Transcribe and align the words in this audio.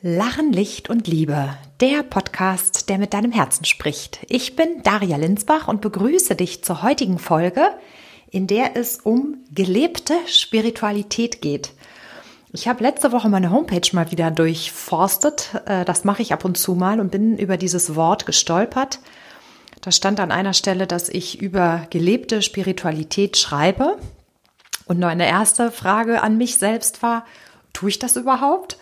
Lachen, 0.00 0.52
Licht 0.52 0.88
und 0.90 1.08
Liebe, 1.08 1.56
der 1.80 2.04
Podcast, 2.04 2.88
der 2.88 2.98
mit 2.98 3.14
deinem 3.14 3.32
Herzen 3.32 3.64
spricht. 3.64 4.20
Ich 4.28 4.54
bin 4.54 4.84
Daria 4.84 5.16
Linsbach 5.16 5.66
und 5.66 5.80
begrüße 5.80 6.36
dich 6.36 6.62
zur 6.62 6.84
heutigen 6.84 7.18
Folge, 7.18 7.70
in 8.30 8.46
der 8.46 8.76
es 8.76 8.98
um 8.98 9.38
gelebte 9.52 10.14
Spiritualität 10.28 11.42
geht. 11.42 11.72
Ich 12.52 12.68
habe 12.68 12.84
letzte 12.84 13.10
Woche 13.10 13.28
meine 13.28 13.50
Homepage 13.50 13.88
mal 13.90 14.12
wieder 14.12 14.30
durchforstet. 14.30 15.60
Äh, 15.66 15.84
das 15.84 16.04
mache 16.04 16.22
ich 16.22 16.32
ab 16.32 16.44
und 16.44 16.56
zu 16.56 16.76
mal 16.76 17.00
und 17.00 17.10
bin 17.10 17.36
über 17.36 17.56
dieses 17.56 17.96
Wort 17.96 18.24
gestolpert. 18.24 19.00
Da 19.80 19.90
stand 19.90 20.20
an 20.20 20.30
einer 20.30 20.54
Stelle, 20.54 20.86
dass 20.86 21.08
ich 21.08 21.42
über 21.42 21.88
gelebte 21.90 22.42
Spiritualität 22.42 23.36
schreibe. 23.36 23.98
Und 24.84 25.00
meine 25.00 25.26
erste 25.26 25.72
Frage 25.72 26.22
an 26.22 26.38
mich 26.38 26.56
selbst 26.56 27.02
war, 27.02 27.26
tue 27.72 27.88
ich 27.88 27.98
das 27.98 28.14
überhaupt? 28.14 28.78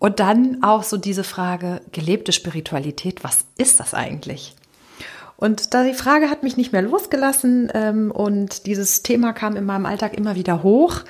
Und 0.00 0.18
dann 0.18 0.62
auch 0.62 0.82
so 0.82 0.96
diese 0.96 1.24
Frage, 1.24 1.82
gelebte 1.92 2.32
Spiritualität, 2.32 3.22
was 3.22 3.44
ist 3.58 3.80
das 3.80 3.92
eigentlich? 3.92 4.56
Und 5.36 5.74
da 5.74 5.84
die 5.84 5.94
Frage 5.94 6.30
hat 6.30 6.42
mich 6.42 6.56
nicht 6.56 6.72
mehr 6.72 6.80
losgelassen 6.80 7.70
ähm, 7.74 8.10
und 8.10 8.66
dieses 8.66 9.02
Thema 9.02 9.34
kam 9.34 9.56
in 9.56 9.66
meinem 9.66 9.84
Alltag 9.84 10.16
immer 10.16 10.34
wieder 10.36 10.62
hoch. 10.62 11.00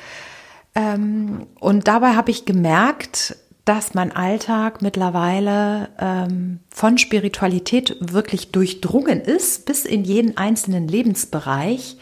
Ähm, 0.75 1.47
und 1.61 1.87
dabei 1.87 2.17
habe 2.17 2.33
ich 2.33 2.47
gemerkt, 2.47 3.37
dass 3.65 3.95
mein 3.95 4.11
Alltag 4.11 4.83
mittlerweile 4.83 5.91
ähm, 6.01 6.59
von 6.71 6.99
Spiritualität 6.99 7.97
wirklich 8.01 8.51
durchdrungen 8.51 9.21
ist, 9.21 9.67
bis 9.67 9.85
in 9.85 10.03
jeden 10.03 10.37
einzelnen 10.37 10.89
Lebensbereich 10.89 11.97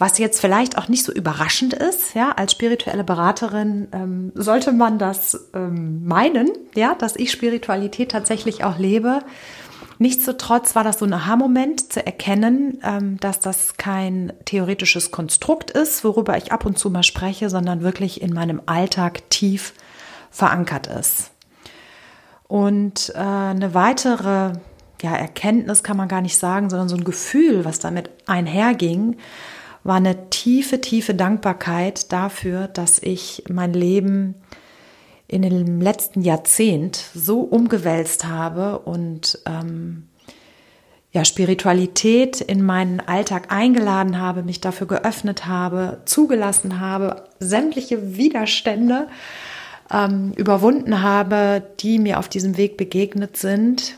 was 0.00 0.16
jetzt 0.16 0.40
vielleicht 0.40 0.78
auch 0.78 0.88
nicht 0.88 1.04
so 1.04 1.12
überraschend 1.12 1.74
ist, 1.74 2.14
ja, 2.14 2.32
als 2.32 2.52
spirituelle 2.52 3.04
Beraterin 3.04 3.88
ähm, 3.92 4.32
sollte 4.34 4.72
man 4.72 4.98
das 4.98 5.50
ähm, 5.52 6.06
meinen, 6.06 6.50
ja, 6.74 6.94
dass 6.94 7.16
ich 7.16 7.30
Spiritualität 7.30 8.10
tatsächlich 8.10 8.64
auch 8.64 8.78
lebe. 8.78 9.20
Nichtsdestotrotz 9.98 10.74
war 10.74 10.84
das 10.84 11.00
so 11.00 11.04
ein 11.04 11.12
Aha-Moment 11.12 11.92
zu 11.92 12.04
erkennen, 12.04 12.78
ähm, 12.82 13.20
dass 13.20 13.40
das 13.40 13.76
kein 13.76 14.32
theoretisches 14.46 15.10
Konstrukt 15.10 15.70
ist, 15.70 16.02
worüber 16.02 16.38
ich 16.38 16.50
ab 16.50 16.64
und 16.64 16.78
zu 16.78 16.88
mal 16.88 17.02
spreche, 17.02 17.50
sondern 17.50 17.82
wirklich 17.82 18.22
in 18.22 18.32
meinem 18.32 18.62
Alltag 18.64 19.28
tief 19.28 19.74
verankert 20.30 20.86
ist. 20.86 21.30
Und 22.48 23.12
äh, 23.14 23.18
eine 23.18 23.74
weitere 23.74 24.54
ja, 25.02 25.14
Erkenntnis 25.14 25.82
kann 25.82 25.98
man 25.98 26.08
gar 26.08 26.22
nicht 26.22 26.38
sagen, 26.38 26.70
sondern 26.70 26.88
so 26.88 26.96
ein 26.96 27.04
Gefühl, 27.04 27.66
was 27.66 27.80
damit 27.80 28.08
einherging, 28.24 29.18
war 29.82 29.96
eine 29.96 30.30
tiefe, 30.30 30.80
tiefe 30.80 31.14
Dankbarkeit 31.14 32.12
dafür, 32.12 32.68
dass 32.68 32.98
ich 32.98 33.44
mein 33.48 33.72
Leben 33.72 34.34
in 35.26 35.42
dem 35.42 35.80
letzten 35.80 36.22
Jahrzehnt 36.22 36.96
so 37.14 37.40
umgewälzt 37.40 38.26
habe 38.26 38.80
und 38.80 39.38
ähm, 39.46 40.08
ja, 41.12 41.24
Spiritualität 41.24 42.40
in 42.40 42.62
meinen 42.62 43.00
Alltag 43.00 43.52
eingeladen 43.52 44.20
habe, 44.20 44.42
mich 44.42 44.60
dafür 44.60 44.86
geöffnet 44.86 45.46
habe, 45.46 46.02
zugelassen 46.04 46.80
habe, 46.80 47.24
sämtliche 47.40 48.16
Widerstände 48.16 49.08
ähm, 49.92 50.32
überwunden 50.36 51.02
habe, 51.02 51.62
die 51.80 51.98
mir 51.98 52.18
auf 52.18 52.28
diesem 52.28 52.56
Weg 52.56 52.76
begegnet 52.76 53.36
sind, 53.36 53.96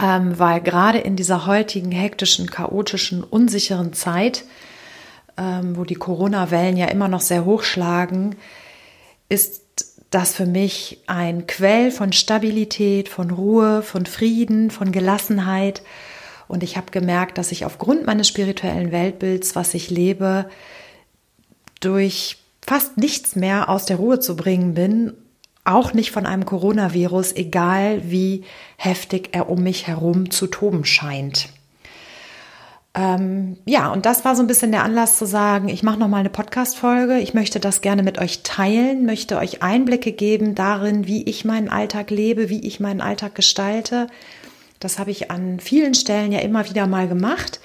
ähm, 0.00 0.38
weil 0.38 0.60
gerade 0.60 0.98
in 0.98 1.16
dieser 1.16 1.46
heutigen 1.46 1.90
hektischen, 1.90 2.48
chaotischen, 2.48 3.24
unsicheren 3.24 3.92
Zeit 3.92 4.44
ähm, 5.36 5.76
wo 5.76 5.84
die 5.84 5.94
Corona-Wellen 5.94 6.76
ja 6.76 6.86
immer 6.86 7.08
noch 7.08 7.20
sehr 7.20 7.44
hoch 7.44 7.62
schlagen, 7.62 8.36
ist 9.28 9.62
das 10.10 10.34
für 10.34 10.46
mich 10.46 11.00
ein 11.06 11.46
Quell 11.46 11.90
von 11.90 12.12
Stabilität, 12.12 13.08
von 13.08 13.30
Ruhe, 13.30 13.82
von 13.82 14.06
Frieden, 14.06 14.70
von 14.70 14.92
Gelassenheit. 14.92 15.82
Und 16.46 16.62
ich 16.62 16.76
habe 16.76 16.92
gemerkt, 16.92 17.36
dass 17.36 17.50
ich 17.50 17.64
aufgrund 17.64 18.06
meines 18.06 18.28
spirituellen 18.28 18.92
Weltbilds, 18.92 19.56
was 19.56 19.74
ich 19.74 19.90
lebe, 19.90 20.48
durch 21.80 22.38
fast 22.64 22.96
nichts 22.96 23.34
mehr 23.34 23.68
aus 23.68 23.86
der 23.86 23.96
Ruhe 23.96 24.20
zu 24.20 24.36
bringen 24.36 24.74
bin, 24.74 25.14
auch 25.64 25.94
nicht 25.94 26.12
von 26.12 26.26
einem 26.26 26.44
Coronavirus, 26.44 27.32
egal 27.32 28.02
wie 28.04 28.44
heftig 28.76 29.30
er 29.32 29.48
um 29.48 29.62
mich 29.62 29.86
herum 29.86 30.30
zu 30.30 30.46
toben 30.46 30.84
scheint. 30.84 31.48
Ähm, 32.96 33.56
ja, 33.64 33.92
und 33.92 34.06
das 34.06 34.24
war 34.24 34.36
so 34.36 34.42
ein 34.42 34.46
bisschen 34.46 34.70
der 34.70 34.84
Anlass 34.84 35.18
zu 35.18 35.26
sagen, 35.26 35.68
ich 35.68 35.82
mache 35.82 35.98
noch 35.98 36.06
mal 36.06 36.18
eine 36.18 36.30
Podcast-Folge. 36.30 37.18
Ich 37.18 37.34
möchte 37.34 37.58
das 37.58 37.80
gerne 37.80 38.04
mit 38.04 38.18
euch 38.18 38.42
teilen, 38.44 39.04
möchte 39.04 39.38
euch 39.38 39.62
Einblicke 39.62 40.12
geben 40.12 40.54
darin, 40.54 41.06
wie 41.06 41.24
ich 41.24 41.44
meinen 41.44 41.68
Alltag 41.68 42.10
lebe, 42.10 42.50
wie 42.50 42.60
ich 42.60 42.78
meinen 42.78 43.00
Alltag 43.00 43.34
gestalte. 43.34 44.06
Das 44.78 44.98
habe 44.98 45.10
ich 45.10 45.30
an 45.30 45.58
vielen 45.58 45.94
Stellen 45.94 46.30
ja 46.30 46.38
immer 46.40 46.68
wieder 46.68 46.86
mal 46.86 47.08
gemacht. 47.08 47.60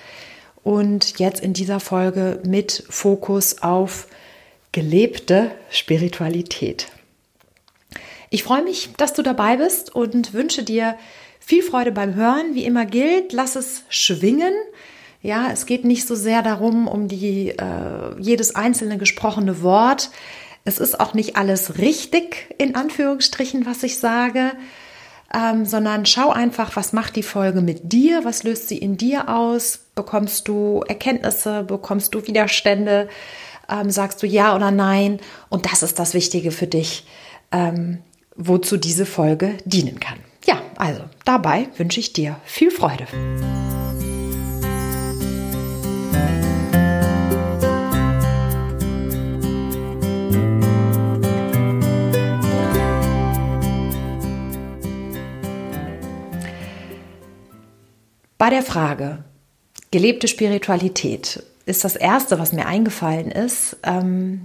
Und 0.64 1.20
jetzt 1.20 1.42
in 1.42 1.54
dieser 1.54 1.80
Folge 1.80 2.42
mit 2.46 2.84
Fokus 2.90 3.62
auf 3.62 4.08
gelebte 4.72 5.52
Spiritualität. 5.70 6.88
Ich 8.32 8.44
freue 8.44 8.64
mich, 8.64 8.90
dass 8.98 9.14
du 9.14 9.22
dabei 9.22 9.58
bist 9.58 9.94
und 9.94 10.34
wünsche 10.34 10.64
dir 10.64 10.96
viel 11.40 11.64
Freude 11.64 11.92
beim 11.92 12.16
Hören. 12.16 12.56
Wie 12.56 12.66
immer 12.66 12.86
gilt, 12.86 13.32
lass 13.32 13.56
es 13.56 13.84
schwingen. 13.90 14.54
Ja, 15.22 15.50
es 15.52 15.66
geht 15.66 15.84
nicht 15.84 16.08
so 16.08 16.16
sehr 16.16 16.42
darum, 16.42 16.88
um 16.88 17.08
die, 17.08 17.50
äh, 17.50 18.20
jedes 18.20 18.56
einzelne 18.56 18.98
gesprochene 18.98 19.62
Wort. 19.62 20.12
Es 20.64 20.80
ist 20.80 21.00
auch 21.00 21.14
nicht 21.14 21.36
alles 21.36 21.78
richtig, 21.78 22.56
in 22.58 22.76
Anführungsstrichen, 22.76 23.66
was 23.66 23.84
ich 23.84 23.98
sage, 23.98 24.52
ähm, 25.34 25.66
sondern 25.66 26.06
schau 26.06 26.30
einfach, 26.30 26.76
was 26.76 26.94
macht 26.94 27.16
die 27.16 27.24
Folge 27.24 27.62
mit 27.62 27.92
dir, 27.92 28.24
was 28.24 28.44
löst 28.44 28.70
sie 28.70 28.78
in 28.78 28.98
dir 28.98 29.30
aus, 29.30 29.80
bekommst 29.94 30.48
du 30.48 30.84
Erkenntnisse, 30.88 31.64
bekommst 31.64 32.16
du 32.16 32.26
Widerstände, 32.26 33.10
ähm, 33.70 33.92
sagst 33.92 34.24
du 34.24 34.28
ja 34.28 34.56
oder 34.56 34.72
nein. 34.72 35.20
Und 35.50 35.66
das 35.66 35.84
ist 35.84 36.00
das 36.00 36.14
Wichtige 36.14 36.52
für 36.52 36.68
dich, 36.68 37.06
ähm, 37.52 38.00
wozu 38.36 38.78
diese 38.78 39.06
Folge 39.06 39.58
dienen 39.66 40.00
kann. 40.00 40.20
Ja, 40.46 40.62
also 40.78 41.02
dabei 41.26 41.68
wünsche 41.78 42.00
ich 42.00 42.14
dir 42.14 42.38
viel 42.46 42.72
Freude. 42.72 43.06
Bei 58.40 58.50
der 58.50 58.64
Frage 58.64 59.18
gelebte 59.92 60.30
Spiritualität 60.30 61.44
ist 61.66 61.84
das 61.84 61.98
Erste, 61.98 62.40
was 62.40 62.54
mir 62.54 62.68
eingefallen 62.68 63.32
ist, 63.32 63.76
ähm, 63.84 64.44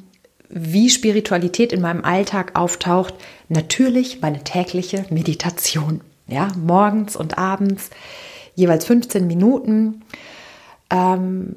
wie 0.49 0.91
Spiritualität 0.91 1.73
in 1.73 1.81
meinem 1.81 2.05
Alltag 2.05 2.59
auftaucht, 2.59 3.15
natürlich 3.49 4.21
meine 4.21 4.43
tägliche 4.43 5.07
Meditation. 5.11 6.01
Ja, 6.27 6.49
morgens 6.57 7.15
und 7.15 7.39
abends 7.39 7.91
jeweils 8.57 8.85
15 8.85 9.29
Minuten. 9.29 10.03
Ähm, 10.91 11.55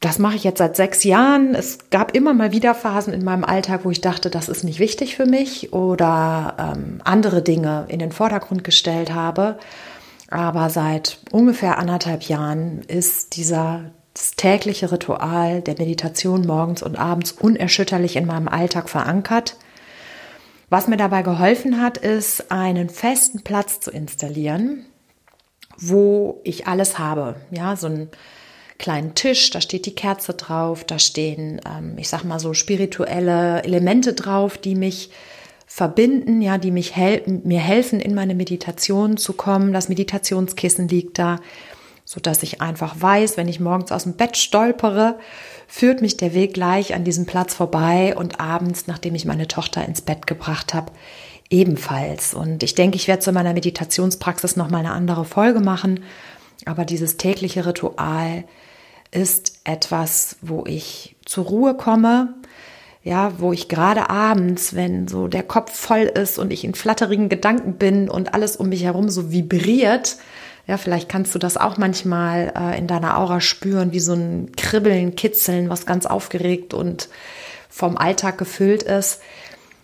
das 0.00 0.18
mache 0.18 0.36
ich 0.36 0.44
jetzt 0.44 0.58
seit 0.58 0.74
sechs 0.74 1.04
Jahren. 1.04 1.54
Es 1.54 1.90
gab 1.90 2.16
immer 2.16 2.32
mal 2.32 2.52
wieder 2.52 2.74
Phasen 2.74 3.12
in 3.12 3.24
meinem 3.24 3.44
Alltag, 3.44 3.84
wo 3.84 3.90
ich 3.90 4.00
dachte, 4.00 4.30
das 4.30 4.48
ist 4.48 4.64
nicht 4.64 4.78
wichtig 4.78 5.16
für 5.16 5.26
mich 5.26 5.74
oder 5.74 6.56
ähm, 6.58 7.02
andere 7.04 7.42
Dinge 7.42 7.84
in 7.88 7.98
den 7.98 8.10
Vordergrund 8.10 8.64
gestellt 8.64 9.12
habe. 9.12 9.58
Aber 10.32 10.70
seit 10.70 11.18
ungefähr 11.30 11.76
anderthalb 11.76 12.22
Jahren 12.22 12.80
ist 12.88 13.36
dieser 13.36 13.90
das 14.14 14.32
tägliche 14.32 14.90
Ritual 14.90 15.60
der 15.60 15.74
Meditation 15.76 16.46
morgens 16.46 16.82
und 16.82 16.96
abends 16.96 17.32
unerschütterlich 17.32 18.16
in 18.16 18.24
meinem 18.24 18.48
Alltag 18.48 18.88
verankert. 18.88 19.56
Was 20.70 20.88
mir 20.88 20.96
dabei 20.96 21.20
geholfen 21.20 21.82
hat, 21.82 21.98
ist, 21.98 22.50
einen 22.50 22.88
festen 22.88 23.42
Platz 23.42 23.80
zu 23.80 23.90
installieren, 23.90 24.86
wo 25.76 26.40
ich 26.44 26.66
alles 26.66 26.98
habe. 26.98 27.36
Ja, 27.50 27.76
so 27.76 27.88
einen 27.88 28.08
kleinen 28.78 29.14
Tisch, 29.14 29.50
da 29.50 29.60
steht 29.60 29.84
die 29.84 29.94
Kerze 29.94 30.32
drauf, 30.32 30.84
da 30.84 30.98
stehen, 30.98 31.60
ähm, 31.66 31.98
ich 31.98 32.08
sag 32.08 32.24
mal 32.24 32.40
so 32.40 32.54
spirituelle 32.54 33.62
Elemente 33.64 34.14
drauf, 34.14 34.56
die 34.56 34.76
mich 34.76 35.10
verbinden, 35.74 36.42
ja, 36.42 36.58
die 36.58 36.70
mich 36.70 36.94
hel 36.96 37.22
mir 37.44 37.58
helfen, 37.58 37.98
in 37.98 38.14
meine 38.14 38.34
Meditation 38.34 39.16
zu 39.16 39.32
kommen. 39.32 39.72
Das 39.72 39.88
Meditationskissen 39.88 40.86
liegt 40.86 41.18
da, 41.18 41.38
so 42.04 42.20
dass 42.20 42.42
ich 42.42 42.60
einfach 42.60 42.94
weiß, 42.98 43.38
wenn 43.38 43.48
ich 43.48 43.58
morgens 43.58 43.90
aus 43.90 44.02
dem 44.02 44.12
Bett 44.12 44.36
stolpere, 44.36 45.18
führt 45.66 46.02
mich 46.02 46.18
der 46.18 46.34
Weg 46.34 46.52
gleich 46.52 46.94
an 46.94 47.04
diesem 47.04 47.24
Platz 47.24 47.54
vorbei 47.54 48.14
und 48.14 48.38
abends, 48.38 48.86
nachdem 48.86 49.14
ich 49.14 49.24
meine 49.24 49.48
Tochter 49.48 49.82
ins 49.82 50.02
Bett 50.02 50.26
gebracht 50.26 50.74
habe, 50.74 50.92
ebenfalls. 51.48 52.34
Und 52.34 52.62
ich 52.62 52.74
denke, 52.74 52.96
ich 52.96 53.08
werde 53.08 53.22
zu 53.22 53.32
meiner 53.32 53.54
Meditationspraxis 53.54 54.56
noch 54.56 54.68
mal 54.68 54.80
eine 54.80 54.92
andere 54.92 55.24
Folge 55.24 55.60
machen, 55.60 56.04
aber 56.66 56.84
dieses 56.84 57.16
tägliche 57.16 57.64
Ritual 57.64 58.44
ist 59.10 59.60
etwas, 59.64 60.36
wo 60.42 60.66
ich 60.66 61.16
zur 61.24 61.46
Ruhe 61.46 61.74
komme, 61.74 62.34
ja, 63.04 63.32
wo 63.38 63.52
ich 63.52 63.68
gerade 63.68 64.10
abends, 64.10 64.74
wenn 64.74 65.08
so 65.08 65.26
der 65.26 65.42
Kopf 65.42 65.74
voll 65.74 66.02
ist 66.02 66.38
und 66.38 66.52
ich 66.52 66.64
in 66.64 66.74
flatterigen 66.74 67.28
Gedanken 67.28 67.74
bin 67.74 68.08
und 68.08 68.34
alles 68.34 68.56
um 68.56 68.68
mich 68.68 68.84
herum 68.84 69.08
so 69.08 69.32
vibriert, 69.32 70.16
ja, 70.68 70.76
vielleicht 70.76 71.08
kannst 71.08 71.34
du 71.34 71.40
das 71.40 71.56
auch 71.56 71.76
manchmal 71.76 72.52
äh, 72.56 72.78
in 72.78 72.86
deiner 72.86 73.18
Aura 73.18 73.40
spüren, 73.40 73.92
wie 73.92 74.00
so 74.00 74.12
ein 74.12 74.52
Kribbeln, 74.56 75.16
Kitzeln, 75.16 75.68
was 75.68 75.86
ganz 75.86 76.06
aufgeregt 76.06 76.72
und 76.72 77.08
vom 77.68 77.96
Alltag 77.96 78.38
gefüllt 78.38 78.84
ist. 78.84 79.20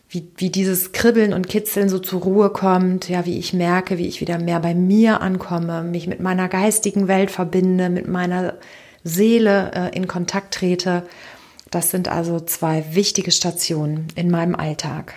Wie, 0.09 0.31
wie 0.37 0.51
dieses 0.51 0.93
Kribbeln 0.93 1.35
und 1.35 1.49
Kitzeln 1.49 1.89
so 1.89 1.99
zur 1.99 2.23
Ruhe 2.23 2.51
kommt, 2.51 3.09
ja, 3.09 3.27
wie 3.27 3.39
ich 3.39 3.53
merke, 3.53 3.99
wie 3.99 4.07
ich 4.07 4.21
wieder 4.21 4.39
mehr 4.39 4.61
bei 4.61 4.75
mir 4.75 5.21
ankomme, 5.21 5.83
mich 5.83 6.07
mit 6.07 6.21
meiner 6.21 6.49
geistigen 6.49 7.09
Welt 7.09 7.31
verbinde, 7.31 7.91
mit 7.91 8.07
meiner 8.09 8.55
Seele 9.05 9.73
äh, 9.75 9.97
in 9.97 10.07
Kontakt 10.07 10.55
trete. 10.55 11.03
Das 11.71 11.91
sind 11.91 12.09
also 12.09 12.41
zwei 12.41 12.95
wichtige 12.95 13.31
Stationen 13.31 14.09
in 14.15 14.31
meinem 14.31 14.55
Alltag. 14.55 15.15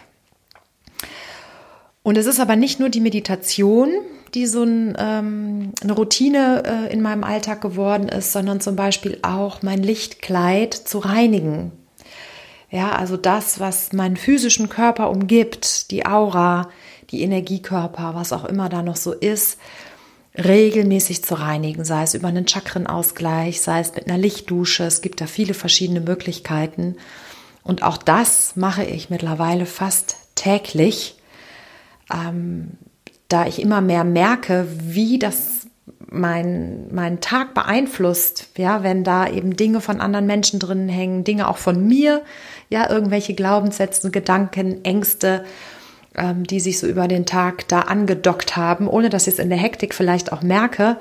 Und 2.04 2.18
es 2.18 2.26
ist 2.26 2.40
aber 2.40 2.56
nicht 2.56 2.80
nur 2.80 2.90
die 2.90 3.00
Meditation, 3.00 3.92
die 4.34 4.48
so 4.48 4.64
ein, 4.64 4.96
ähm, 4.98 5.74
eine 5.82 5.94
Routine 5.94 6.64
äh, 6.66 6.94
in 6.94 7.02
meinem 7.02 7.24
Alltag 7.24 7.62
geworden 7.62 8.10
ist, 8.10 8.32
sondern 8.32 8.60
zum 8.62 8.76
Beispiel 8.76 9.20
auch 9.22 9.62
mein 9.62 9.84
Lichtkleid 9.84 10.74
zu 10.74 11.00
reinigen. 11.00 11.72
Ja, 12.70 12.94
also 12.94 13.18
das, 13.18 13.60
was 13.60 13.92
meinen 13.92 14.16
physischen 14.16 14.70
Körper 14.70 15.12
umgibt, 15.12 15.92
die 15.92 16.06
Aura, 16.06 16.70
die 17.10 17.22
Energiekörper, 17.22 18.16
was 18.16 18.32
auch 18.32 18.46
immer 18.46 18.70
da 18.70 18.82
noch 18.82 18.96
so 18.96 19.12
ist, 19.12 19.60
regelmäßig 20.38 21.24
zu 21.24 21.36
reinigen, 21.36 21.84
sei 21.84 22.04
es 22.04 22.14
über 22.14 22.30
einen 22.30 22.48
Chakrenausgleich, 22.48 23.62
sei 23.62 23.80
es 23.82 23.94
mit 23.94 24.08
einer 24.08 24.18
Lichtdusche. 24.18 24.86
Es 24.86 25.02
gibt 25.02 25.22
da 25.22 25.28
viele 25.28 25.54
verschiedene 25.54 26.00
Möglichkeiten. 26.00 26.96
Und 27.64 27.84
auch 27.84 27.98
das 27.98 28.56
mache 28.56 28.84
ich 28.84 29.10
mittlerweile 29.10 29.66
fast 29.66 30.16
täglich, 30.36 31.16
ähm, 32.12 32.72
da 33.28 33.46
ich 33.46 33.62
immer 33.62 33.82
mehr 33.82 34.04
merke, 34.04 34.68
wie 34.80 35.20
das 35.20 35.68
mein, 36.12 36.94
mein 36.94 37.22
Tag 37.22 37.54
beeinflusst, 37.54 38.50
ja, 38.58 38.84
wenn 38.84 39.04
da 39.04 39.30
eben 39.30 39.56
Dinge 39.56 39.80
von 39.80 40.02
anderen 40.02 40.26
Menschen 40.26 40.60
drinnen 40.60 40.90
hängen, 40.90 41.24
Dinge 41.24 41.48
auch 41.48 41.58
von 41.58 41.88
mir, 41.88 42.24
ja, 42.70 42.90
irgendwelche 42.90 43.34
Glaubenssätze, 43.34 44.12
Gedanken, 44.12 44.84
Ängste, 44.84 45.46
ähm, 46.16 46.46
die 46.46 46.60
sich 46.60 46.80
so 46.80 46.88
über 46.88 47.08
den 47.08 47.26
Tag 47.26 47.68
da 47.68 47.82
angedockt 47.82 48.56
haben, 48.56 48.88
ohne 48.88 49.10
dass 49.10 49.28
ich 49.28 49.34
es 49.34 49.40
in 49.40 49.50
der 49.50 49.58
Hektik 49.58 49.94
vielleicht 49.94 50.32
auch 50.32 50.42
merke. 50.42 50.98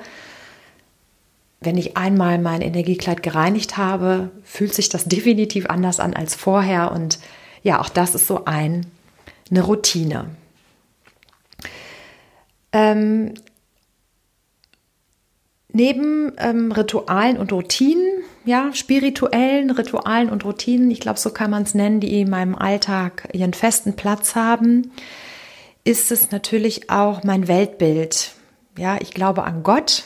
Wenn 1.59 1.77
ich 1.77 1.97
einmal 1.97 2.39
mein 2.39 2.61
Energiekleid 2.61 3.21
gereinigt 3.21 3.77
habe, 3.77 4.31
fühlt 4.43 4.73
sich 4.73 4.89
das 4.89 5.05
definitiv 5.05 5.67
anders 5.67 5.99
an 5.99 6.13
als 6.13 6.35
vorher. 6.35 6.91
Und 6.91 7.19
ja, 7.63 7.79
auch 7.81 7.89
das 7.89 8.15
ist 8.15 8.27
so 8.27 8.45
ein, 8.45 8.85
eine 9.49 9.61
Routine. 9.61 10.27
Ähm, 12.73 13.33
neben 15.73 16.31
ähm, 16.37 16.71
Ritualen 16.71 17.37
und 17.37 17.51
Routinen, 17.51 18.10
ja, 18.45 18.73
spirituellen 18.73 19.71
Ritualen 19.71 20.29
und 20.29 20.45
Routinen, 20.45 20.89
ich 20.91 20.99
glaube, 20.99 21.19
so 21.19 21.31
kann 21.31 21.51
man 21.51 21.63
es 21.63 21.73
nennen, 21.73 21.99
die 21.99 22.21
in 22.21 22.29
meinem 22.29 22.55
Alltag 22.55 23.29
ihren 23.33 23.53
festen 23.53 23.95
Platz 23.95 24.35
haben, 24.35 24.91
ist 25.83 26.11
es 26.11 26.31
natürlich 26.31 26.89
auch 26.89 27.23
mein 27.23 27.47
Weltbild. 27.47 28.31
Ja, 28.77 28.97
ich 28.99 29.11
glaube 29.11 29.43
an 29.43 29.63
Gott 29.63 30.05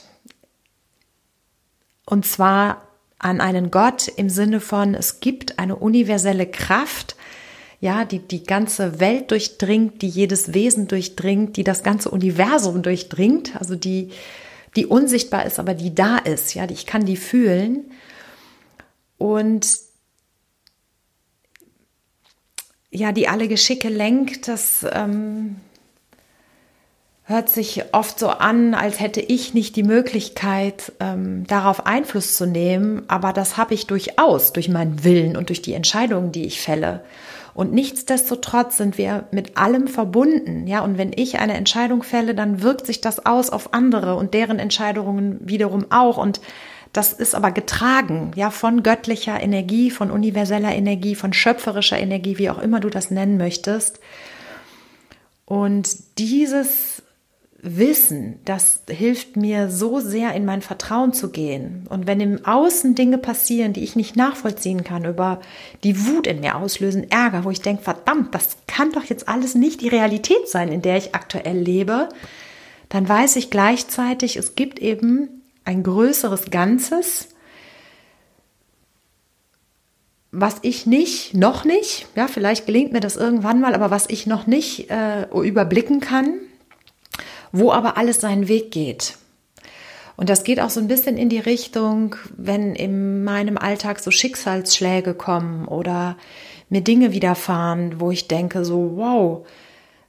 und 2.06 2.26
zwar 2.26 2.82
an 3.20 3.42
einen 3.42 3.72
Gott 3.72 4.08
im 4.08 4.30
Sinne 4.30 4.60
von, 4.60 4.94
es 4.94 5.20
gibt 5.20 5.60
eine 5.60 5.76
universelle 5.76 6.46
Kraft, 6.46 7.16
ja, 7.82 8.06
die 8.06 8.20
die 8.20 8.44
ganze 8.44 9.00
Welt 9.00 9.32
durchdringt, 9.32 10.02
die 10.02 10.08
jedes 10.08 10.54
Wesen 10.54 10.88
durchdringt, 10.88 11.58
die 11.58 11.64
das 11.64 11.84
ganze 11.84 12.10
Universum 12.10 12.82
durchdringt, 12.82 13.56
also 13.56 13.76
die 13.76 14.12
die 14.76 14.86
unsichtbar 14.86 15.46
ist, 15.46 15.60
aber 15.60 15.74
die 15.74 15.96
da 15.96 16.18
ist, 16.18 16.54
ja, 16.54 16.70
ich 16.70 16.86
kann 16.86 17.06
die 17.06 17.18
fühlen. 17.18 17.86
Und 19.18 19.80
ja, 22.92 23.12
die 23.12 23.28
alle 23.28 23.48
Geschicke 23.48 23.90
lenkt, 23.90 24.48
das 24.48 24.86
ähm, 24.92 25.58
hört 27.24 27.50
sich 27.50 27.84
oft 27.94 28.20
so 28.20 28.30
an, 28.30 28.74
als 28.74 29.00
hätte 29.00 29.20
ich 29.20 29.54
nicht 29.54 29.76
die 29.76 29.84
Möglichkeit, 29.84 30.94
ähm, 31.00 31.46
darauf 31.48 31.86
Einfluss 31.86 32.38
zu 32.38 32.46
nehmen, 32.46 33.04
aber 33.08 33.34
das 33.34 33.58
habe 33.58 33.74
ich 33.74 33.88
durchaus 33.88 34.54
durch 34.54 34.70
meinen 34.70 35.04
Willen 35.04 35.36
und 35.36 35.50
durch 35.50 35.62
die 35.62 35.74
Entscheidungen, 35.74 36.32
die 36.32 36.46
ich 36.46 36.62
fälle. 36.62 37.04
Und 37.56 37.72
nichtsdestotrotz 37.74 38.78
sind 38.78 38.98
wir 38.98 39.28
mit 39.32 39.58
allem 39.58 39.88
verbunden, 39.88 40.68
ja. 40.68 40.82
Und 40.82 40.98
wenn 40.98 41.14
ich 41.16 41.40
eine 41.40 41.54
Entscheidung 41.54 42.04
fälle, 42.04 42.36
dann 42.36 42.62
wirkt 42.62 42.86
sich 42.86 43.00
das 43.00 43.26
aus 43.26 43.50
auf 43.50 43.74
andere 43.74 44.16
und 44.16 44.34
deren 44.34 44.60
Entscheidungen 44.60 45.40
wiederum 45.40 45.86
auch. 45.90 46.18
Und 46.18 46.42
das 46.96 47.12
ist 47.12 47.36
aber 47.36 47.52
getragen, 47.52 48.32
ja, 48.36 48.52
von 48.52 48.82
göttlicher 48.82 49.42
Energie, 49.42 49.92
von 49.92 50.12
universeller 50.12 50.74
Energie, 50.74 51.16
von 51.16 51.34
schöpferischer 51.34 52.00
Energie, 52.00 52.38
wie 52.38 52.50
auch 52.50 52.60
immer 52.60 52.80
du 52.80 52.90
das 52.90 53.12
nennen 53.12 53.38
möchtest. 53.38 54.00
Und 55.46 56.18
dieses 56.18 57.04
Wissen, 57.62 58.40
das 58.46 58.84
hilft 58.88 59.36
mir 59.36 59.70
so 59.70 60.00
sehr 60.00 60.34
in 60.36 60.46
mein 60.46 60.62
Vertrauen 60.62 61.12
zu 61.12 61.32
gehen. 61.32 61.86
Und 61.90 62.08
wenn 62.08 62.22
im 62.22 62.46
Außen 62.46 62.96
Dinge 62.96 63.18
passieren, 63.18 63.74
die 63.74 63.84
ich 63.84 63.96
nicht 63.96 64.16
nachvollziehen 64.16 64.84
kann, 64.84 65.04
über 65.04 65.42
die 65.84 66.06
Wut 66.06 66.28
in 66.28 66.40
mir 66.40 66.56
auslösen, 66.56 67.10
Ärger, 67.12 67.44
wo 67.44 67.50
ich 67.50 67.62
denke, 67.62 67.84
verdammt, 67.84 68.34
das 68.34 68.58
kann 68.68 68.92
doch 68.92 69.04
jetzt 69.04 69.28
alles 69.28 69.56
nicht 69.56 69.82
die 69.82 69.90
Realität 69.90 70.48
sein, 70.48 70.70
in 70.70 70.82
der 70.82 70.98
ich 70.98 71.14
aktuell 71.14 71.58
lebe, 71.58 72.08
dann 72.88 73.10
weiß 73.10 73.36
ich 73.36 73.50
gleichzeitig, 73.50 74.38
es 74.38 74.56
gibt 74.56 74.80
eben 74.80 75.42
ein 75.66 75.84
größeres 75.84 76.52
Ganzes, 76.52 77.30
was 80.32 80.58
ich 80.62 80.86
nicht, 80.86 81.34
noch 81.34 81.66
nicht, 81.66 82.08
ja, 82.16 82.28
vielleicht 82.28 82.66
gelingt 82.66 82.92
mir 82.92 83.00
das 83.00 83.16
irgendwann 83.16 83.62
mal, 83.62 83.74
aber 83.74 83.90
was 83.90 84.10
ich 84.10 84.28
noch 84.28 84.48
nicht 84.48 84.90
äh, 84.90 85.28
überblicken 85.32 86.02
kann, 86.02 86.40
wo 87.52 87.72
aber 87.72 87.98
alles 87.98 88.22
seinen 88.22 88.48
Weg 88.48 88.72
geht. 88.72 89.18
Und 90.18 90.30
das 90.30 90.44
geht 90.44 90.60
auch 90.60 90.70
so 90.70 90.80
ein 90.80 90.88
bisschen 90.88 91.18
in 91.18 91.30
die 91.30 91.40
Richtung, 91.40 92.16
wenn 92.36 92.76
in 92.76 93.24
meinem 93.24 93.58
Alltag 93.58 94.00
so 94.00 94.12
Schicksalsschläge 94.12 95.14
kommen 95.14 95.68
oder 95.68 96.18
mir 96.70 96.82
Dinge 96.82 97.12
widerfahren, 97.12 98.00
wo 98.00 98.12
ich 98.12 98.28
denke 98.28 98.66
so, 98.66 98.94
wow, 98.96 99.48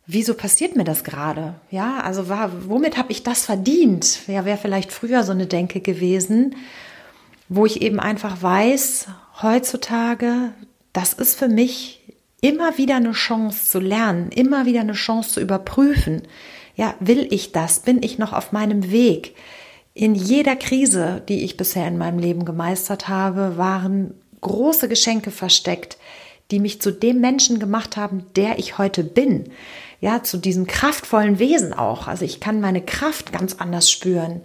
wieso 0.06 0.34
passiert 0.34 0.76
mir 0.76 0.84
das 0.84 1.04
gerade? 1.04 1.54
Ja, 1.70 2.00
also 2.00 2.28
war, 2.28 2.50
womit 2.68 2.96
habe 2.96 3.12
ich 3.12 3.22
das 3.22 3.44
verdient? 3.44 4.20
Ja, 4.26 4.44
wäre 4.44 4.58
vielleicht 4.58 4.92
früher 4.92 5.22
so 5.24 5.32
eine 5.32 5.46
Denke 5.46 5.80
gewesen, 5.80 6.56
wo 7.48 7.66
ich 7.66 7.82
eben 7.82 8.00
einfach 8.00 8.42
weiß, 8.42 9.06
heutzutage, 9.42 10.52
das 10.92 11.12
ist 11.12 11.38
für 11.38 11.48
mich 11.48 12.02
immer 12.40 12.78
wieder 12.78 12.96
eine 12.96 13.12
Chance 13.12 13.66
zu 13.66 13.80
lernen, 13.80 14.30
immer 14.30 14.66
wieder 14.66 14.80
eine 14.80 14.92
Chance 14.92 15.34
zu 15.34 15.40
überprüfen 15.40 16.22
ja, 16.76 16.94
will 17.00 17.26
ich 17.30 17.52
das? 17.52 17.80
Bin 17.80 18.02
ich 18.02 18.18
noch 18.18 18.32
auf 18.32 18.52
meinem 18.52 18.90
Weg? 18.92 19.34
In 19.94 20.14
jeder 20.14 20.56
Krise, 20.56 21.22
die 21.26 21.42
ich 21.42 21.56
bisher 21.56 21.88
in 21.88 21.96
meinem 21.96 22.18
Leben 22.18 22.44
gemeistert 22.44 23.08
habe, 23.08 23.56
waren 23.56 24.14
große 24.42 24.88
Geschenke 24.88 25.30
versteckt, 25.30 25.96
die 26.50 26.60
mich 26.60 26.82
zu 26.82 26.92
dem 26.92 27.20
Menschen 27.20 27.58
gemacht 27.58 27.96
haben, 27.96 28.26
der 28.36 28.58
ich 28.58 28.76
heute 28.76 29.02
bin. 29.02 29.50
Ja, 30.00 30.22
zu 30.22 30.36
diesem 30.36 30.66
kraftvollen 30.66 31.38
Wesen 31.38 31.72
auch. 31.72 32.06
Also 32.06 32.24
ich 32.24 32.40
kann 32.40 32.60
meine 32.60 32.82
Kraft 32.82 33.32
ganz 33.32 33.54
anders 33.54 33.90
spüren. 33.90 34.42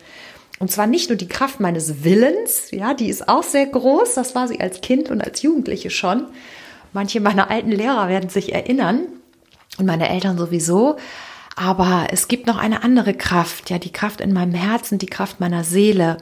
Und 0.59 0.71
zwar 0.71 0.87
nicht 0.87 1.09
nur 1.09 1.17
die 1.17 1.27
Kraft 1.27 1.59
meines 1.59 2.03
Willens, 2.03 2.69
ja, 2.71 2.93
die 2.93 3.09
ist 3.09 3.27
auch 3.27 3.43
sehr 3.43 3.65
groß. 3.65 4.13
Das 4.13 4.35
war 4.35 4.47
sie 4.47 4.61
als 4.61 4.81
Kind 4.81 5.09
und 5.09 5.21
als 5.21 5.41
Jugendliche 5.41 5.89
schon. 5.89 6.27
Manche 6.93 7.19
meiner 7.19 7.49
alten 7.49 7.71
Lehrer 7.71 8.09
werden 8.09 8.29
sich 8.29 8.53
erinnern 8.53 9.07
und 9.77 9.85
meine 9.85 10.09
Eltern 10.09 10.37
sowieso. 10.37 10.97
Aber 11.55 12.07
es 12.11 12.27
gibt 12.27 12.47
noch 12.47 12.57
eine 12.57 12.83
andere 12.83 13.13
Kraft, 13.13 13.69
ja, 13.69 13.79
die 13.79 13.91
Kraft 13.91 14.21
in 14.21 14.33
meinem 14.33 14.53
Herzen, 14.53 14.99
die 14.99 15.07
Kraft 15.07 15.39
meiner 15.39 15.63
Seele, 15.63 16.17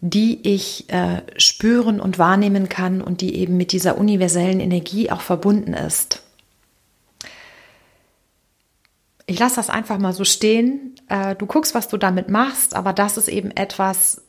die 0.00 0.46
ich 0.46 0.90
äh, 0.90 1.22
spüren 1.36 2.00
und 2.00 2.18
wahrnehmen 2.18 2.68
kann 2.68 3.00
und 3.00 3.20
die 3.20 3.36
eben 3.36 3.56
mit 3.56 3.72
dieser 3.72 3.96
universellen 3.96 4.60
Energie 4.60 5.10
auch 5.10 5.22
verbunden 5.22 5.72
ist. 5.72 6.25
Ich 9.26 9.38
lasse 9.38 9.56
das 9.56 9.70
einfach 9.70 9.98
mal 9.98 10.12
so 10.12 10.24
stehen. 10.24 10.94
Äh, 11.08 11.34
du 11.34 11.46
guckst, 11.46 11.74
was 11.74 11.88
du 11.88 11.96
damit 11.96 12.28
machst, 12.28 12.74
aber 12.74 12.92
das 12.92 13.16
ist 13.16 13.28
eben 13.28 13.50
etwas, 13.50 14.22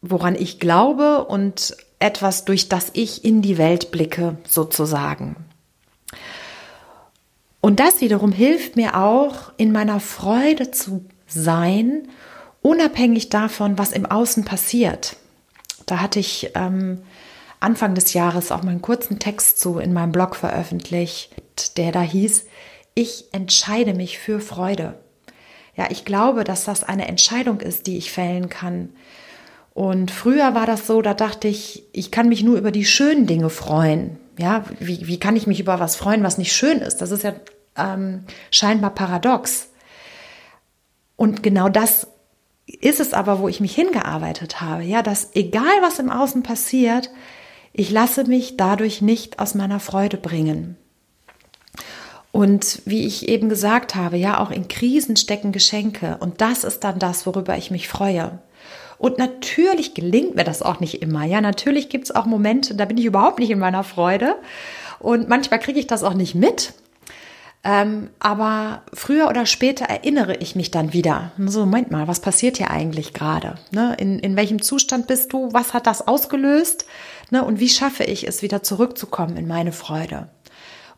woran 0.00 0.34
ich 0.34 0.58
glaube 0.58 1.24
und 1.24 1.76
etwas, 2.00 2.44
durch 2.44 2.68
das 2.68 2.90
ich 2.94 3.24
in 3.24 3.40
die 3.40 3.58
Welt 3.58 3.92
blicke, 3.92 4.36
sozusagen. 4.48 5.36
Und 7.60 7.78
das 7.78 8.00
wiederum 8.00 8.32
hilft 8.32 8.74
mir 8.74 8.96
auch, 8.96 9.52
in 9.56 9.70
meiner 9.70 10.00
Freude 10.00 10.72
zu 10.72 11.04
sein, 11.28 12.08
unabhängig 12.60 13.28
davon, 13.28 13.78
was 13.78 13.92
im 13.92 14.04
Außen 14.04 14.44
passiert. 14.44 15.16
Da 15.86 16.00
hatte 16.00 16.18
ich 16.18 16.50
ähm, 16.56 17.02
Anfang 17.60 17.94
des 17.94 18.12
Jahres 18.12 18.50
auch 18.50 18.64
mal 18.64 18.72
einen 18.72 18.82
kurzen 18.82 19.20
Text 19.20 19.60
zu 19.60 19.78
in 19.78 19.92
meinem 19.92 20.10
Blog 20.10 20.34
veröffentlicht, 20.34 21.78
der 21.78 21.92
da 21.92 22.02
hieß, 22.02 22.46
ich 22.94 23.26
entscheide 23.32 23.94
mich 23.94 24.18
für 24.18 24.40
Freude. 24.40 24.94
Ja, 25.76 25.86
ich 25.90 26.04
glaube, 26.04 26.44
dass 26.44 26.64
das 26.64 26.84
eine 26.84 27.08
Entscheidung 27.08 27.60
ist, 27.60 27.86
die 27.86 27.96
ich 27.96 28.12
fällen 28.12 28.48
kann. 28.48 28.90
Und 29.74 30.10
früher 30.10 30.54
war 30.54 30.66
das 30.66 30.86
so, 30.86 31.00
da 31.00 31.14
dachte 31.14 31.48
ich, 31.48 31.84
ich 31.92 32.10
kann 32.10 32.28
mich 32.28 32.42
nur 32.42 32.58
über 32.58 32.70
die 32.70 32.84
schönen 32.84 33.26
Dinge 33.26 33.48
freuen. 33.48 34.18
Ja, 34.38 34.64
wie, 34.80 35.06
wie 35.06 35.18
kann 35.18 35.36
ich 35.36 35.46
mich 35.46 35.60
über 35.60 35.80
was 35.80 35.96
freuen, 35.96 36.22
was 36.22 36.38
nicht 36.38 36.52
schön 36.52 36.78
ist? 36.78 36.98
Das 36.98 37.10
ist 37.10 37.22
ja 37.22 37.34
ähm, 37.76 38.24
scheinbar 38.50 38.94
paradox. 38.94 39.70
Und 41.16 41.42
genau 41.42 41.68
das 41.68 42.06
ist 42.66 43.00
es 43.00 43.14
aber, 43.14 43.38
wo 43.38 43.48
ich 43.48 43.60
mich 43.60 43.74
hingearbeitet 43.74 44.60
habe. 44.60 44.82
Ja, 44.82 45.02
dass 45.02 45.30
egal 45.34 45.80
was 45.80 45.98
im 45.98 46.10
Außen 46.10 46.42
passiert, 46.42 47.10
ich 47.72 47.90
lasse 47.90 48.24
mich 48.24 48.56
dadurch 48.56 49.00
nicht 49.00 49.38
aus 49.38 49.54
meiner 49.54 49.80
Freude 49.80 50.18
bringen. 50.18 50.76
Und 52.32 52.80
wie 52.86 53.06
ich 53.06 53.28
eben 53.28 53.50
gesagt 53.50 53.94
habe, 53.94 54.16
ja, 54.16 54.40
auch 54.40 54.50
in 54.50 54.66
Krisen 54.66 55.16
stecken 55.16 55.52
Geschenke. 55.52 56.16
Und 56.18 56.40
das 56.40 56.64
ist 56.64 56.82
dann 56.82 56.98
das, 56.98 57.26
worüber 57.26 57.56
ich 57.58 57.70
mich 57.70 57.88
freue. 57.88 58.38
Und 58.96 59.18
natürlich 59.18 59.94
gelingt 59.94 60.34
mir 60.34 60.44
das 60.44 60.62
auch 60.62 60.80
nicht 60.80 61.02
immer. 61.02 61.24
Ja, 61.24 61.40
natürlich 61.40 61.88
gibt 61.88 62.04
es 62.04 62.14
auch 62.14 62.24
Momente, 62.24 62.74
da 62.74 62.86
bin 62.86 62.96
ich 62.96 63.04
überhaupt 63.04 63.38
nicht 63.38 63.50
in 63.50 63.58
meiner 63.58 63.84
Freude. 63.84 64.36
Und 64.98 65.28
manchmal 65.28 65.58
kriege 65.58 65.78
ich 65.78 65.86
das 65.86 66.02
auch 66.02 66.14
nicht 66.14 66.34
mit. 66.34 66.72
Ähm, 67.64 68.10
aber 68.18 68.82
früher 68.92 69.28
oder 69.28 69.46
später 69.46 69.84
erinnere 69.84 70.36
ich 70.36 70.56
mich 70.56 70.70
dann 70.70 70.92
wieder. 70.92 71.32
So, 71.46 71.60
Moment 71.60 71.90
mal, 71.90 72.08
was 72.08 72.20
passiert 72.20 72.56
hier 72.56 72.70
eigentlich 72.70 73.12
gerade? 73.12 73.56
Ne? 73.70 73.94
In, 73.98 74.18
in 74.18 74.36
welchem 74.36 74.62
Zustand 74.62 75.06
bist 75.06 75.32
du? 75.32 75.52
Was 75.52 75.74
hat 75.74 75.86
das 75.86 76.06
ausgelöst? 76.08 76.86
Ne? 77.30 77.44
Und 77.44 77.60
wie 77.60 77.68
schaffe 77.68 78.04
ich 78.04 78.26
es, 78.26 78.42
wieder 78.42 78.62
zurückzukommen 78.62 79.36
in 79.36 79.46
meine 79.46 79.72
Freude? 79.72 80.28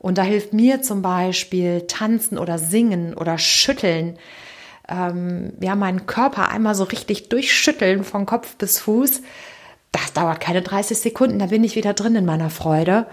Und 0.04 0.18
da 0.18 0.22
hilft 0.22 0.52
mir 0.52 0.82
zum 0.82 1.00
Beispiel 1.00 1.86
Tanzen 1.86 2.36
oder 2.36 2.58
Singen 2.58 3.14
oder 3.14 3.38
Schütteln. 3.38 4.18
Ähm, 4.86 5.54
ja, 5.62 5.76
meinen 5.76 6.04
Körper 6.04 6.50
einmal 6.50 6.74
so 6.74 6.84
richtig 6.84 7.30
durchschütteln 7.30 8.04
von 8.04 8.26
Kopf 8.26 8.56
bis 8.56 8.78
Fuß. 8.80 9.22
Das 9.92 10.12
dauert 10.12 10.42
keine 10.42 10.60
30 10.60 10.98
Sekunden, 10.98 11.38
da 11.38 11.46
bin 11.46 11.64
ich 11.64 11.74
wieder 11.74 11.94
drin 11.94 12.16
in 12.16 12.26
meiner 12.26 12.50
Freude. 12.50 13.06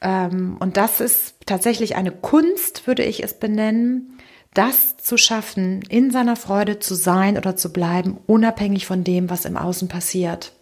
Ähm, 0.00 0.56
und 0.58 0.78
das 0.78 1.02
ist 1.02 1.34
tatsächlich 1.44 1.96
eine 1.96 2.12
Kunst, 2.12 2.86
würde 2.86 3.02
ich 3.02 3.22
es 3.22 3.34
benennen, 3.34 4.18
das 4.54 4.96
zu 4.96 5.18
schaffen, 5.18 5.82
in 5.90 6.10
seiner 6.10 6.36
Freude 6.36 6.78
zu 6.78 6.94
sein 6.94 7.36
oder 7.36 7.56
zu 7.56 7.74
bleiben, 7.74 8.16
unabhängig 8.26 8.86
von 8.86 9.04
dem, 9.04 9.28
was 9.28 9.44
im 9.44 9.58
Außen 9.58 9.88
passiert. 9.88 10.54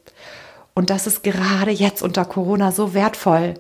Und 0.75 0.91
das 0.91 1.07
ist 1.07 1.23
gerade 1.23 1.71
jetzt 1.71 2.03
unter 2.03 2.25
Corona 2.25 2.73
so 2.73 2.93
wertvoll, 2.93 3.55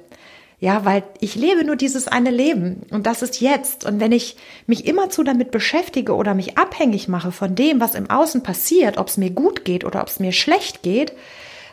ja, 0.58 0.84
weil 0.84 1.02
ich 1.20 1.34
lebe 1.34 1.64
nur 1.64 1.76
dieses 1.76 2.08
eine 2.08 2.30
Leben 2.30 2.82
und 2.90 3.06
das 3.06 3.22
ist 3.22 3.40
jetzt. 3.40 3.84
Und 3.84 4.00
wenn 4.00 4.12
ich 4.12 4.36
mich 4.66 4.86
immerzu 4.86 5.22
damit 5.22 5.50
beschäftige 5.50 6.14
oder 6.14 6.34
mich 6.34 6.56
abhängig 6.56 7.08
mache 7.08 7.32
von 7.32 7.54
dem, 7.54 7.80
was 7.80 7.94
im 7.94 8.08
Außen 8.08 8.42
passiert, 8.42 8.96
ob 8.96 9.08
es 9.08 9.16
mir 9.16 9.30
gut 9.30 9.64
geht 9.64 9.84
oder 9.84 10.00
ob 10.00 10.08
es 10.08 10.20
mir 10.20 10.32
schlecht 10.32 10.82
geht, 10.82 11.12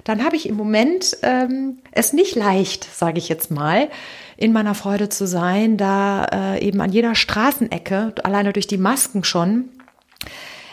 dann 0.03 0.23
habe 0.23 0.35
ich 0.35 0.49
im 0.49 0.55
Moment 0.55 1.17
ähm, 1.21 1.79
es 1.91 2.13
nicht 2.13 2.35
leicht, 2.35 2.83
sage 2.83 3.19
ich 3.19 3.29
jetzt 3.29 3.51
mal, 3.51 3.89
in 4.35 4.51
meiner 4.51 4.73
Freude 4.73 5.09
zu 5.09 5.27
sein, 5.27 5.77
da 5.77 6.25
äh, 6.25 6.65
eben 6.65 6.81
an 6.81 6.91
jeder 6.91 7.13
Straßenecke, 7.13 8.15
alleine 8.23 8.53
durch 8.53 8.67
die 8.67 8.79
Masken 8.79 9.23
schon, 9.23 9.69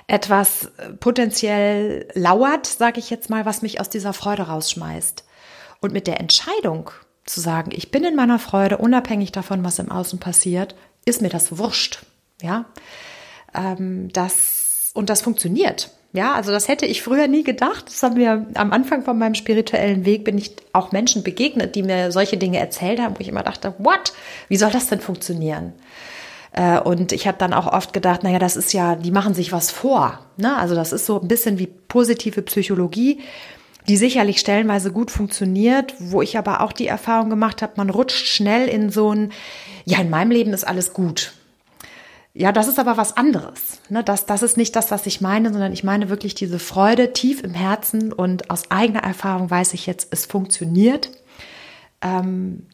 etwas 0.06 0.70
potenziell 1.00 2.08
lauert, 2.14 2.66
sage 2.66 2.98
ich 2.98 3.10
jetzt 3.10 3.28
mal, 3.28 3.44
was 3.44 3.60
mich 3.60 3.80
aus 3.80 3.90
dieser 3.90 4.14
Freude 4.14 4.44
rausschmeißt. 4.44 5.24
Und 5.80 5.92
mit 5.92 6.06
der 6.06 6.18
Entscheidung, 6.18 6.90
zu 7.28 7.40
sagen, 7.40 7.70
ich 7.74 7.90
bin 7.90 8.04
in 8.04 8.16
meiner 8.16 8.38
Freude, 8.38 8.78
unabhängig 8.78 9.32
davon, 9.32 9.64
was 9.64 9.78
im 9.78 9.90
Außen 9.90 10.18
passiert, 10.18 10.74
ist 11.04 11.22
mir 11.22 11.28
das 11.28 11.58
wurscht. 11.58 12.00
Ja, 12.42 12.66
ähm, 13.54 14.10
das, 14.12 14.90
und 14.94 15.10
das 15.10 15.22
funktioniert. 15.22 15.90
Ja, 16.12 16.32
also 16.32 16.52
das 16.52 16.68
hätte 16.68 16.86
ich 16.86 17.02
früher 17.02 17.28
nie 17.28 17.44
gedacht. 17.44 17.86
Das 17.88 18.02
haben 18.02 18.16
wir 18.16 18.46
am 18.54 18.72
Anfang 18.72 19.02
von 19.04 19.18
meinem 19.18 19.34
spirituellen 19.34 20.06
Weg 20.06 20.24
bin 20.24 20.38
ich 20.38 20.56
auch 20.72 20.90
Menschen 20.90 21.22
begegnet, 21.22 21.74
die 21.74 21.82
mir 21.82 22.12
solche 22.12 22.38
Dinge 22.38 22.58
erzählt 22.58 22.98
haben, 22.98 23.14
wo 23.16 23.20
ich 23.20 23.28
immer 23.28 23.42
dachte, 23.42 23.74
what? 23.78 24.14
Wie 24.48 24.56
soll 24.56 24.70
das 24.70 24.88
denn 24.88 25.00
funktionieren? 25.00 25.74
Äh, 26.52 26.80
und 26.80 27.12
ich 27.12 27.26
habe 27.26 27.36
dann 27.36 27.52
auch 27.52 27.66
oft 27.66 27.92
gedacht, 27.92 28.22
naja, 28.22 28.38
das 28.38 28.56
ist 28.56 28.72
ja, 28.72 28.94
die 28.94 29.10
machen 29.10 29.34
sich 29.34 29.52
was 29.52 29.70
vor. 29.70 30.20
Ne? 30.38 30.56
Also 30.56 30.74
das 30.74 30.92
ist 30.92 31.04
so 31.04 31.20
ein 31.20 31.28
bisschen 31.28 31.58
wie 31.58 31.66
positive 31.66 32.40
Psychologie 32.42 33.20
die 33.88 33.96
sicherlich 33.96 34.38
stellenweise 34.38 34.92
gut 34.92 35.10
funktioniert, 35.10 35.94
wo 35.98 36.20
ich 36.20 36.36
aber 36.36 36.60
auch 36.60 36.72
die 36.72 36.86
Erfahrung 36.86 37.30
gemacht 37.30 37.62
habe, 37.62 37.74
man 37.76 37.90
rutscht 37.90 38.26
schnell 38.26 38.68
in 38.68 38.90
so 38.90 39.14
ein, 39.14 39.32
ja, 39.84 39.98
in 39.98 40.10
meinem 40.10 40.30
Leben 40.30 40.52
ist 40.52 40.64
alles 40.64 40.92
gut. 40.92 41.32
Ja, 42.34 42.52
das 42.52 42.68
ist 42.68 42.78
aber 42.78 42.96
was 42.96 43.16
anderes. 43.16 43.80
Ne? 43.88 44.04
Das, 44.04 44.26
das 44.26 44.42
ist 44.42 44.56
nicht 44.56 44.76
das, 44.76 44.90
was 44.90 45.06
ich 45.06 45.20
meine, 45.20 45.50
sondern 45.50 45.72
ich 45.72 45.82
meine 45.82 46.08
wirklich 46.08 46.34
diese 46.34 46.58
Freude 46.58 47.12
tief 47.12 47.42
im 47.42 47.54
Herzen 47.54 48.12
und 48.12 48.50
aus 48.50 48.70
eigener 48.70 49.02
Erfahrung 49.02 49.50
weiß 49.50 49.72
ich 49.74 49.86
jetzt, 49.86 50.08
es 50.12 50.26
funktioniert, 50.26 51.10
ähm, 52.02 52.66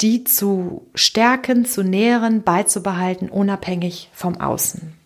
die 0.00 0.24
zu 0.24 0.88
stärken, 0.94 1.64
zu 1.64 1.82
nähren, 1.82 2.42
beizubehalten, 2.42 3.28
unabhängig 3.28 4.10
vom 4.12 4.40
Außen. 4.40 4.99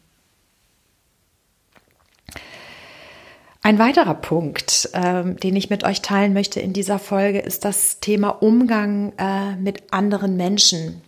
Ein 3.64 3.78
weiterer 3.78 4.12
Punkt, 4.12 4.90
ähm, 4.92 5.38
den 5.38 5.56
ich 5.56 5.70
mit 5.70 5.84
euch 5.84 6.02
teilen 6.02 6.34
möchte 6.34 6.60
in 6.60 6.74
dieser 6.74 6.98
Folge, 6.98 7.38
ist 7.38 7.64
das 7.64 7.98
Thema 7.98 8.28
Umgang 8.28 9.14
äh, 9.16 9.56
mit 9.56 9.84
anderen 9.90 10.36
Menschen. 10.36 11.00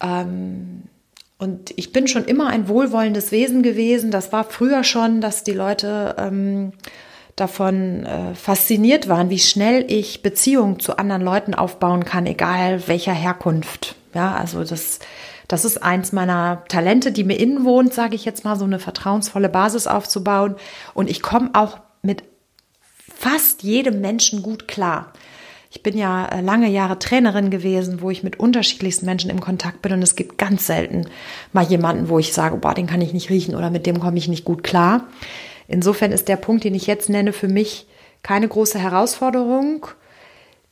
Ähm, 0.00 0.84
und 1.38 1.72
ich 1.76 1.90
bin 1.90 2.06
schon 2.06 2.24
immer 2.24 2.46
ein 2.46 2.68
wohlwollendes 2.68 3.32
Wesen 3.32 3.64
gewesen. 3.64 4.12
Das 4.12 4.30
war 4.32 4.44
früher 4.44 4.84
schon, 4.84 5.20
dass 5.20 5.42
die 5.42 5.54
Leute 5.54 6.14
ähm, 6.18 6.72
davon 7.36 8.04
äh, 8.04 8.34
fasziniert 8.34 9.08
waren, 9.08 9.30
wie 9.30 9.38
schnell 9.38 9.84
ich 9.88 10.22
Beziehungen 10.22 10.80
zu 10.80 10.98
anderen 10.98 11.22
Leuten 11.22 11.54
aufbauen 11.54 12.04
kann, 12.04 12.26
egal 12.26 12.86
welcher 12.88 13.12
Herkunft. 13.14 13.96
Ja, 14.14 14.34
also 14.34 14.64
das 14.64 15.00
das 15.52 15.66
ist 15.66 15.82
eins 15.82 16.12
meiner 16.12 16.64
Talente, 16.68 17.12
die 17.12 17.24
mir 17.24 17.38
innen 17.38 17.66
wohnt, 17.66 17.92
sage 17.92 18.14
ich 18.14 18.24
jetzt 18.24 18.42
mal, 18.42 18.56
so 18.56 18.64
eine 18.64 18.78
vertrauensvolle 18.78 19.50
Basis 19.50 19.86
aufzubauen. 19.86 20.56
Und 20.94 21.10
ich 21.10 21.20
komme 21.20 21.50
auch 21.52 21.78
mit 22.00 22.22
fast 23.14 23.62
jedem 23.62 24.00
Menschen 24.00 24.42
gut 24.42 24.66
klar. 24.66 25.12
Ich 25.70 25.82
bin 25.82 25.98
ja 25.98 26.26
äh, 26.26 26.40
lange 26.40 26.70
Jahre 26.70 26.98
Trainerin 26.98 27.50
gewesen, 27.50 28.00
wo 28.00 28.08
ich 28.08 28.22
mit 28.22 28.40
unterschiedlichsten 28.40 29.04
Menschen 29.04 29.28
im 29.28 29.40
Kontakt 29.40 29.82
bin 29.82 29.92
und 29.92 30.02
es 30.02 30.16
gibt 30.16 30.38
ganz 30.38 30.66
selten 30.66 31.06
mal 31.52 31.64
jemanden, 31.64 32.08
wo 32.08 32.18
ich 32.18 32.32
sage, 32.32 32.56
boah, 32.56 32.72
den 32.72 32.86
kann 32.86 33.02
ich 33.02 33.12
nicht 33.12 33.28
riechen 33.28 33.54
oder 33.54 33.68
mit 33.68 33.84
dem 33.84 34.00
komme 34.00 34.16
ich 34.16 34.28
nicht 34.28 34.46
gut 34.46 34.62
klar. 34.62 35.06
Insofern 35.68 36.12
ist 36.12 36.28
der 36.28 36.36
Punkt, 36.36 36.64
den 36.64 36.74
ich 36.74 36.86
jetzt 36.86 37.08
nenne, 37.08 37.32
für 37.32 37.48
mich 37.48 37.86
keine 38.22 38.48
große 38.48 38.78
Herausforderung. 38.78 39.86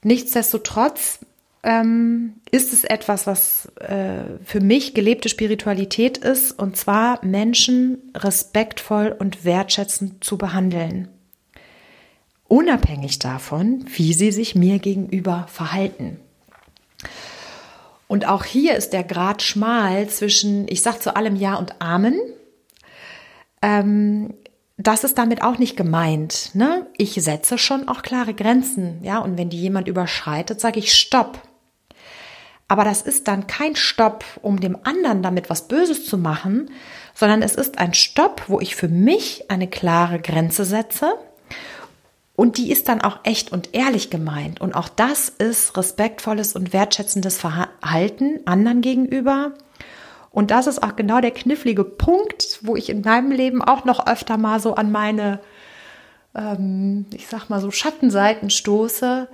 Nichtsdestotrotz 0.03 1.21
ähm, 1.63 2.35
ist 2.51 2.73
es 2.73 2.85
etwas, 2.85 3.27
was 3.27 3.67
äh, 3.77 4.23
für 4.45 4.61
mich 4.61 4.95
gelebte 4.95 5.29
Spiritualität 5.29 6.19
ist, 6.19 6.53
und 6.59 6.77
zwar 6.77 7.25
Menschen 7.25 7.99
respektvoll 8.17 9.15
und 9.19 9.45
wertschätzend 9.45 10.25
zu 10.25 10.39
behandeln. 10.39 11.09
Unabhängig 12.49 13.19
davon, 13.19 13.85
wie 13.95 14.13
sie 14.13 14.33
sich 14.33 14.55
mir 14.55 14.79
gegenüber 14.79 15.47
verhalten. 15.49 16.19
Und 18.09 18.27
auch 18.27 18.45
hier 18.45 18.75
ist 18.75 18.93
der 18.93 19.05
Grad 19.05 19.41
schmal 19.43 20.09
zwischen, 20.09 20.67
ich 20.67 20.83
sage 20.83 20.99
zu 20.99 21.15
allem 21.15 21.37
Ja 21.37 21.55
und 21.55 21.81
Amen. 21.81 22.19
Ähm, 23.63 24.35
das 24.83 25.05
ist 25.05 25.19
damit 25.19 25.43
auch 25.43 25.59
nicht 25.59 25.77
gemeint. 25.77 26.51
Ne? 26.55 26.87
Ich 26.97 27.13
setze 27.15 27.59
schon 27.59 27.89
auch 27.89 28.03
klare 28.03 28.33
Grenzen, 28.33 29.03
ja. 29.03 29.19
Und 29.19 29.37
wenn 29.37 29.51
die 29.51 29.61
jemand 29.61 29.89
überschreitet, 29.89 30.61
sage 30.61 30.79
ich 30.79 30.95
Stopp. 30.95 31.43
Aber 32.67 32.85
das 32.85 33.03
ist 33.03 33.29
dann 33.29 33.47
kein 33.47 33.77
Stopp, 33.77 34.25
um 34.43 34.61
dem 34.61 34.79
anderen 34.85 35.23
damit 35.23 35.51
was 35.51 35.69
Böses 35.69 36.07
zu 36.07 36.17
machen, 36.17 36.71
sondern 37.15 37.43
es 37.43 37.57
ist 37.57 37.79
ein 37.79 37.95
Stopp, 37.95 38.45
wo 38.47 38.61
ich 38.61 38.75
für 38.75 38.89
mich 38.89 39.51
eine 39.51 39.69
klare 39.69 40.19
Grenze 40.21 40.65
setze. 40.65 41.15
Und 42.35 42.57
die 42.57 42.71
ist 42.71 42.89
dann 42.89 43.03
auch 43.03 43.19
echt 43.25 43.53
und 43.53 43.75
ehrlich 43.75 44.09
gemeint. 44.09 44.63
Und 44.63 44.75
auch 44.75 44.89
das 44.89 45.29
ist 45.29 45.77
respektvolles 45.77 46.55
und 46.55 46.73
wertschätzendes 46.73 47.37
Verhalten 47.37 48.41
anderen 48.47 48.81
gegenüber. 48.81 49.53
Und 50.31 50.51
das 50.51 50.67
ist 50.67 50.83
auch 50.83 50.97
genau 50.97 51.21
der 51.21 51.33
knifflige 51.33 51.85
Punkt, 51.85 52.61
wo 52.63 52.77
ich 52.77 52.89
in 52.89 53.03
meinem 53.03 53.33
Leben 53.33 53.63
auch 53.63 53.85
noch 53.85 54.07
öfter 54.07 54.37
mal 54.37 54.61
so 54.61 54.75
an 54.75 54.93
meine, 54.93 55.41
ähm, 56.35 57.07
ich 57.13 57.27
sag 57.27 57.49
mal 57.49 57.61
so 57.61 57.71
Schattenseiten 57.71 58.51
stoße, 58.51 59.29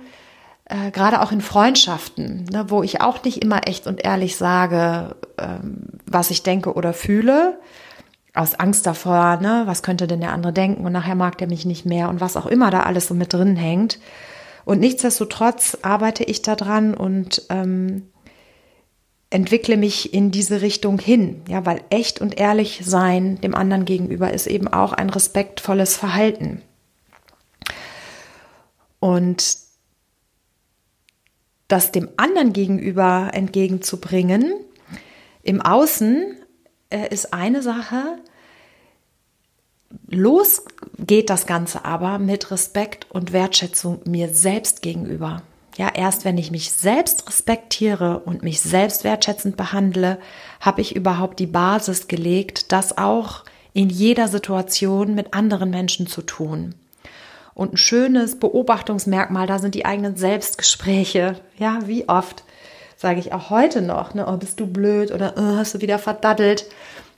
äh, 0.65 0.91
gerade 0.91 1.21
auch 1.21 1.31
in 1.31 1.41
Freundschaften, 1.41 2.45
ne, 2.51 2.65
wo 2.69 2.81
ich 2.83 2.99
auch 2.99 3.23
nicht 3.23 3.43
immer 3.43 3.67
echt 3.67 3.85
und 3.87 4.03
ehrlich 4.03 4.37
sage, 4.37 5.15
ähm, 5.37 5.99
was 6.05 6.31
ich 6.31 6.43
denke 6.43 6.73
oder 6.73 6.93
fühle, 6.93 7.59
aus 8.33 8.55
Angst 8.55 8.85
davor, 8.85 9.37
ne, 9.37 9.63
was 9.65 9.83
könnte 9.83 10.07
denn 10.07 10.19
der 10.19 10.33
andere 10.33 10.53
denken 10.53 10.85
und 10.85 10.91
nachher 10.91 11.15
mag 11.15 11.37
der 11.37 11.47
mich 11.47 11.65
nicht 11.65 11.85
mehr 11.85 12.09
und 12.09 12.21
was 12.21 12.35
auch 12.35 12.47
immer 12.47 12.71
da 12.71 12.81
alles 12.81 13.07
so 13.07 13.13
mit 13.13 13.33
drin 13.33 13.55
hängt. 13.55 13.99
Und 14.65 14.79
nichtsdestotrotz 14.79 15.77
arbeite 15.83 16.25
ich 16.25 16.41
daran 16.41 16.93
und 16.93 17.43
ähm, 17.49 18.09
entwickle 19.29 19.77
mich 19.77 20.13
in 20.13 20.31
diese 20.31 20.61
Richtung 20.61 20.99
hin. 20.99 21.41
Ja, 21.47 21.65
weil 21.65 21.81
echt 21.89 22.21
und 22.21 22.37
ehrlich 22.39 22.81
sein 22.83 23.39
dem 23.41 23.55
anderen 23.55 23.85
gegenüber 23.85 24.31
ist 24.33 24.47
eben 24.47 24.67
auch 24.67 24.93
ein 24.93 25.09
respektvolles 25.09 25.95
Verhalten. 25.97 26.61
Und 28.99 29.57
das 31.67 31.91
dem 31.91 32.09
anderen 32.17 32.53
gegenüber 32.53 33.31
entgegenzubringen, 33.33 34.53
im 35.43 35.61
Außen 35.61 36.37
äh, 36.89 37.13
ist 37.13 37.33
eine 37.33 37.61
Sache. 37.61 38.17
Los 40.07 40.63
geht 40.97 41.29
das 41.29 41.45
Ganze 41.45 41.85
aber 41.85 42.19
mit 42.19 42.51
Respekt 42.51 43.07
und 43.09 43.33
Wertschätzung 43.33 44.01
mir 44.05 44.33
selbst 44.33 44.81
gegenüber. 44.81 45.43
Ja, 45.77 45.91
erst 45.93 46.25
wenn 46.25 46.39
ich 46.39 46.49
mich 46.49 46.71
selbst 46.71 47.27
respektiere 47.27 48.19
und 48.25 48.41
mich 48.41 48.61
selbst 48.61 49.03
wertschätzend 49.03 49.57
behandle, 49.57 50.17
habe 50.59 50.81
ich 50.81 50.95
überhaupt 50.95 51.37
die 51.37 51.45
Basis 51.45 52.07
gelegt, 52.07 52.71
das 52.71 52.97
auch 52.97 53.43
in 53.73 53.89
jeder 53.89 54.27
Situation 54.27 55.13
mit 55.13 55.35
anderen 55.35 55.69
Menschen 55.69 56.07
zu 56.07 56.23
tun. 56.23 56.73
Und 57.53 57.73
ein 57.73 57.77
schönes 57.77 58.39
Beobachtungsmerkmal, 58.39 59.45
da 59.45 59.59
sind 59.59 59.75
die 59.75 59.85
eigenen 59.85 60.17
Selbstgespräche. 60.17 61.39
Ja, 61.59 61.79
wie 61.85 62.09
oft 62.09 62.43
sage 62.95 63.19
ich 63.19 63.31
auch 63.31 63.51
heute 63.51 63.83
noch, 63.83 64.15
ne, 64.15 64.25
oh, 64.27 64.37
bist 64.37 64.59
du 64.59 64.65
blöd 64.65 65.11
oder 65.11 65.35
oh, 65.37 65.57
hast 65.57 65.75
du 65.75 65.81
wieder 65.81 65.99
verdaddelt. 65.99 66.65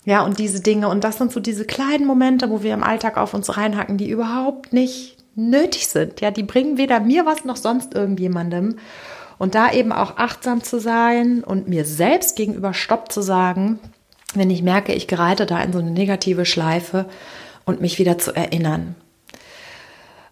Ja, 0.03 0.21
und 0.25 0.37
diese 0.37 0.61
Dinge. 0.61 0.89
Und 0.89 1.05
das 1.05 1.17
sind 1.17 1.31
so 1.31 1.39
diese 1.39 1.63
kleinen 1.63 2.05
Momente, 2.05 2.49
wo 2.49 2.61
wir 2.61 2.73
im 2.73 2.83
Alltag 2.83 3.15
auf 3.15 3.33
uns 3.33 3.55
reinhacken, 3.55 3.97
die 3.97 4.09
überhaupt 4.09 4.73
nicht 4.73 5.18
nötig 5.39 5.87
sind. 5.87 6.21
Ja, 6.21 6.31
die 6.31 6.43
bringen 6.43 6.77
weder 6.77 6.99
mir 6.99 7.25
was 7.25 7.45
noch 7.45 7.57
sonst 7.57 7.93
irgendjemandem. 7.95 8.77
Und 9.37 9.55
da 9.55 9.71
eben 9.71 9.91
auch 9.91 10.17
achtsam 10.17 10.63
zu 10.63 10.79
sein 10.79 11.43
und 11.43 11.69
mir 11.69 11.85
selbst 11.85 12.35
gegenüber 12.35 12.73
Stopp 12.73 13.11
zu 13.11 13.21
sagen, 13.21 13.79
wenn 14.33 14.49
ich 14.49 14.61
merke, 14.61 14.93
ich 14.93 15.07
gereite 15.07 15.45
da 15.45 15.61
in 15.61 15.73
so 15.73 15.79
eine 15.79 15.91
negative 15.91 16.45
Schleife 16.45 17.05
und 17.65 17.81
mich 17.81 17.99
wieder 17.99 18.17
zu 18.17 18.35
erinnern. 18.35 18.95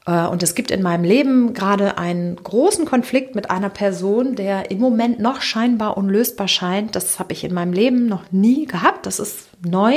Äh, 0.07 0.25
und 0.27 0.41
es 0.41 0.55
gibt 0.55 0.71
in 0.71 0.81
meinem 0.81 1.03
Leben 1.03 1.53
gerade 1.53 1.97
einen 1.97 2.37
großen 2.37 2.85
Konflikt 2.85 3.35
mit 3.35 3.51
einer 3.51 3.69
Person, 3.69 4.35
der 4.35 4.71
im 4.71 4.79
Moment 4.79 5.19
noch 5.19 5.41
scheinbar 5.41 5.97
unlösbar 5.97 6.47
scheint. 6.47 6.95
Das 6.95 7.19
habe 7.19 7.33
ich 7.33 7.43
in 7.43 7.53
meinem 7.53 7.73
Leben 7.73 8.07
noch 8.07 8.31
nie 8.31 8.65
gehabt. 8.65 9.05
Das 9.05 9.19
ist 9.19 9.49
neu, 9.65 9.93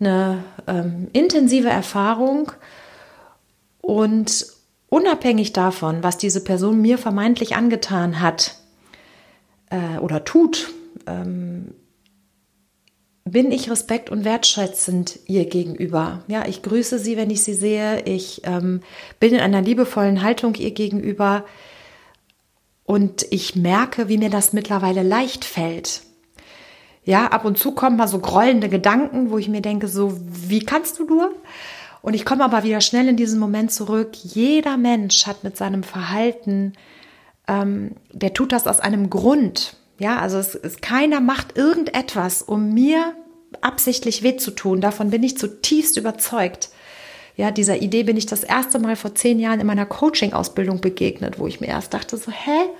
eine 0.00 0.44
ähm, 0.66 1.08
intensive 1.12 1.68
Erfahrung. 1.68 2.52
Und 3.86 4.48
unabhängig 4.88 5.52
davon, 5.52 6.02
was 6.02 6.18
diese 6.18 6.42
Person 6.42 6.82
mir 6.82 6.98
vermeintlich 6.98 7.54
angetan 7.54 8.20
hat 8.20 8.56
äh, 9.70 9.98
oder 10.00 10.24
tut, 10.24 10.72
ähm, 11.06 11.72
bin 13.24 13.52
ich 13.52 13.70
respekt 13.70 14.10
und 14.10 14.24
wertschätzend 14.24 15.20
ihr 15.26 15.44
gegenüber. 15.44 16.24
Ja, 16.26 16.48
ich 16.48 16.62
grüße 16.62 16.98
sie, 16.98 17.16
wenn 17.16 17.30
ich 17.30 17.44
sie 17.44 17.54
sehe. 17.54 18.02
Ich 18.06 18.42
ähm, 18.42 18.80
bin 19.20 19.34
in 19.34 19.40
einer 19.40 19.62
liebevollen 19.62 20.22
Haltung 20.22 20.56
ihr 20.56 20.72
gegenüber. 20.72 21.44
Und 22.82 23.24
ich 23.30 23.54
merke, 23.54 24.08
wie 24.08 24.18
mir 24.18 24.30
das 24.30 24.52
mittlerweile 24.52 25.04
leicht 25.04 25.44
fällt. 25.44 26.02
Ja, 27.04 27.28
ab 27.28 27.44
und 27.44 27.56
zu 27.56 27.70
kommen 27.70 27.96
mal 27.96 28.08
so 28.08 28.18
grollende 28.18 28.68
Gedanken, 28.68 29.30
wo 29.30 29.38
ich 29.38 29.48
mir 29.48 29.62
denke, 29.62 29.86
so, 29.86 30.18
wie 30.24 30.64
kannst 30.64 30.98
du 30.98 31.04
nur? 31.04 31.32
Und 32.06 32.14
ich 32.14 32.24
komme 32.24 32.44
aber 32.44 32.62
wieder 32.62 32.80
schnell 32.80 33.08
in 33.08 33.16
diesen 33.16 33.40
Moment 33.40 33.72
zurück. 33.72 34.10
Jeder 34.22 34.76
Mensch 34.76 35.26
hat 35.26 35.42
mit 35.42 35.56
seinem 35.56 35.82
Verhalten, 35.82 36.74
ähm, 37.48 37.96
der 38.12 38.32
tut 38.32 38.52
das 38.52 38.68
aus 38.68 38.78
einem 38.78 39.10
Grund. 39.10 39.74
Ja, 39.98 40.20
also 40.20 40.38
es 40.38 40.54
ist 40.54 40.82
keiner 40.82 41.20
macht 41.20 41.58
irgendetwas, 41.58 42.42
um 42.42 42.72
mir 42.72 43.16
absichtlich 43.60 44.22
weh 44.22 44.36
zu 44.36 44.52
tun. 44.52 44.80
Davon 44.80 45.10
bin 45.10 45.24
ich 45.24 45.36
zutiefst 45.36 45.96
überzeugt. 45.96 46.68
Ja, 47.34 47.50
dieser 47.50 47.82
Idee 47.82 48.04
bin 48.04 48.16
ich 48.16 48.26
das 48.26 48.44
erste 48.44 48.78
Mal 48.78 48.94
vor 48.94 49.16
zehn 49.16 49.40
Jahren 49.40 49.58
in 49.58 49.66
meiner 49.66 49.84
Coaching-Ausbildung 49.84 50.80
begegnet, 50.80 51.40
wo 51.40 51.48
ich 51.48 51.60
mir 51.60 51.66
erst 51.66 51.92
dachte 51.92 52.16
so, 52.16 52.30
hä? 52.30 52.70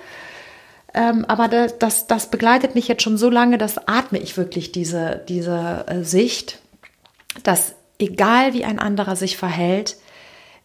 Ähm, 0.95 1.25
aber 1.25 1.49
das, 1.49 1.79
das, 1.81 2.07
das 2.07 2.31
begleitet 2.31 2.77
mich 2.77 2.87
jetzt 2.87 3.03
schon 3.03 3.19
so 3.19 3.29
lange, 3.29 3.59
dass 3.59 3.89
atme 3.89 4.21
ich 4.21 4.37
wirklich 4.37 4.71
diese, 4.71 5.25
diese 5.29 5.85
äh, 5.89 6.05
Sicht, 6.05 6.61
dass 7.43 7.75
egal 7.99 8.55
wie 8.55 8.65
ein 8.65 8.79
anderer 8.79 9.17
sich 9.17 9.37
verhält, 9.37 9.97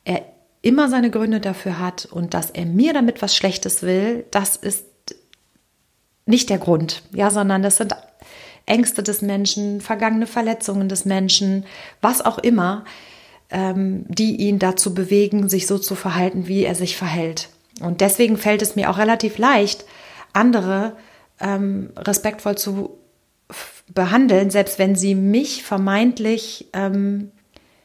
er 0.04 0.24
immer 0.62 0.89
seine 0.89 1.10
Gründe 1.10 1.39
dafür 1.39 1.80
hat 1.80 2.06
und 2.06 2.34
dass 2.34 2.52
er 2.52 2.65
mir 2.65 2.94
damit 2.94 3.22
was 3.22 3.36
Schlechtes 3.36 3.82
will, 3.82 4.26
das 4.32 4.56
ist 4.56 4.86
nicht 6.26 6.50
der 6.50 6.60
Grund, 6.60 7.04
ja, 7.13 7.30
sondern 7.32 7.63
das 7.63 7.78
sind 7.78 7.96
Ängste 8.65 9.04
des 9.04 9.22
Menschen, 9.22 9.82
vergangene 9.82 10.28
Verletzungen 10.28 10.88
des 10.88 11.06
Menschen, 11.06 11.65
was 12.00 12.24
auch 12.24 12.38
immer, 12.38 12.86
ähm, 13.50 14.06
die 14.08 14.36
ihn 14.38 14.60
dazu 14.60 14.94
bewegen, 14.94 15.50
sich 15.50 15.67
so 15.67 15.78
zu 15.78 15.96
verhalten, 15.96 16.48
wie 16.48 16.63
er 16.63 16.76
sich 16.76 16.96
verhält. 16.96 17.50
Und 17.82 18.02
deswegen 18.02 18.38
fällt 18.38 18.62
es 18.62 18.76
mir 18.76 18.89
auch 18.89 18.98
relativ 18.98 19.38
leicht, 19.38 19.86
andere 20.32 20.96
ähm, 21.39 21.89
respektvoll 21.98 22.56
zu 22.58 23.01
behandeln, 23.93 24.49
selbst 24.49 24.80
wenn 24.80 24.95
sie 24.95 25.15
mich 25.15 25.63
vermeintlich 25.63 26.67
ähm, 26.73 27.32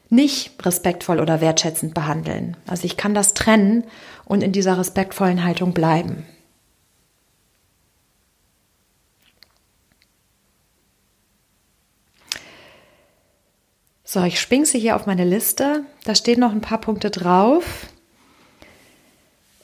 nicht 0.09 0.65
respektvoll 0.65 1.19
oder 1.19 1.41
wertschätzend 1.41 1.93
behandeln. 1.93 2.55
Also 2.65 2.85
ich 2.85 2.97
kann 2.97 3.13
das 3.13 3.33
trennen 3.33 3.83
und 4.25 4.41
in 4.41 4.51
dieser 4.51 4.77
respektvollen 4.77 5.43
Haltung 5.43 5.73
bleiben. 5.73 6.25
So, 14.09 14.23
ich 14.23 14.39
springe 14.39 14.65
sie 14.65 14.79
hier 14.79 14.95
auf 14.95 15.05
meine 15.05 15.25
Liste. 15.25 15.83
Da 16.05 16.15
stehen 16.15 16.39
noch 16.39 16.53
ein 16.53 16.61
paar 16.61 16.79
Punkte 16.79 17.11
drauf. 17.11 17.87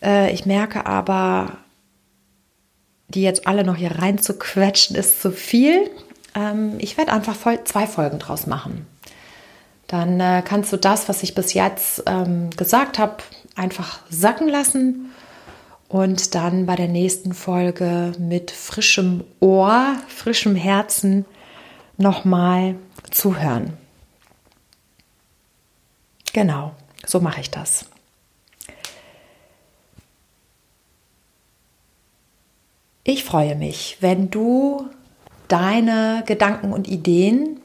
Äh, 0.01 0.33
ich 0.33 0.45
merke 0.45 0.85
aber, 0.85 1.59
die 3.07 3.21
jetzt 3.21 3.47
alle 3.47 3.63
noch 3.63 3.77
hier 3.77 3.91
rein 3.91 4.17
zu 4.17 4.37
quetschen, 4.37 4.97
ist 4.97 5.21
zu 5.21 5.31
viel. 5.31 5.89
Ähm, 6.35 6.75
ich 6.79 6.97
werde 6.97 7.11
einfach 7.11 7.35
zwei 7.63 7.87
Folgen 7.87 8.19
draus 8.19 8.47
machen. 8.47 8.87
Dann 9.87 10.19
äh, 10.19 10.41
kannst 10.43 10.73
du 10.73 10.77
das, 10.77 11.09
was 11.09 11.23
ich 11.23 11.35
bis 11.35 11.53
jetzt 11.53 12.03
ähm, 12.07 12.49
gesagt 12.51 12.97
habe, 12.99 13.17
einfach 13.55 13.99
sacken 14.09 14.47
lassen 14.47 15.11
und 15.87 16.33
dann 16.33 16.65
bei 16.65 16.75
der 16.75 16.87
nächsten 16.87 17.33
Folge 17.33 18.13
mit 18.17 18.49
frischem 18.49 19.23
Ohr, 19.39 19.95
frischem 20.07 20.55
Herzen 20.55 21.25
nochmal 21.97 22.75
zuhören. 23.11 23.77
Genau, 26.33 26.73
so 27.05 27.19
mache 27.19 27.41
ich 27.41 27.51
das. 27.51 27.85
Ich 33.03 33.23
freue 33.23 33.55
mich, 33.55 33.97
wenn 33.99 34.31
du 34.31 34.89
deine 35.47 36.23
Gedanken 36.25 36.73
und 36.73 36.87
Ideen 36.87 37.61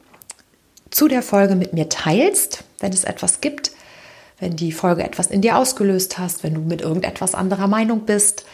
zu 0.91 1.09
der 1.09 1.23
Folge 1.23 1.55
mit 1.55 1.73
mir 1.73 1.89
teilst, 1.89 2.65
wenn 2.81 2.93
es 2.93 3.05
etwas 3.05 3.41
gibt, 3.41 3.71
wenn 4.39 4.57
die 4.57 4.73
Folge 4.73 5.05
etwas 5.05 5.29
in 5.29 5.41
dir 5.43 5.57
ausgelöst 5.57 6.19
hast, 6.19 6.43
wenn 6.45 6.55
du 6.55 6.61
mit 6.61 6.81
irgendetwas 6.81 7.35
anderer 7.35 7.67
Meinung 7.67 8.07
bist. 8.07 8.47